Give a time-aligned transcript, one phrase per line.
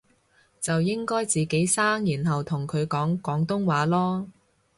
[0.59, 4.27] 就應該自己生然後同佢講廣東話囉